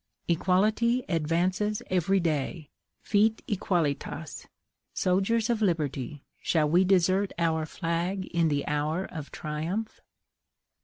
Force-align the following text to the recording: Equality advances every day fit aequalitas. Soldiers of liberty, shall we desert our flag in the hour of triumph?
Equality 0.27 1.03
advances 1.07 1.83
every 1.91 2.19
day 2.19 2.71
fit 3.03 3.45
aequalitas. 3.45 4.47
Soldiers 4.95 5.47
of 5.47 5.61
liberty, 5.61 6.23
shall 6.41 6.67
we 6.67 6.83
desert 6.83 7.31
our 7.37 7.67
flag 7.67 8.25
in 8.33 8.47
the 8.47 8.65
hour 8.67 9.05
of 9.05 9.31
triumph? 9.31 10.01